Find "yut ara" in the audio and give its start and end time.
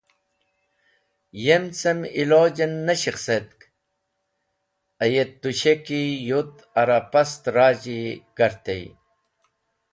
6.27-6.97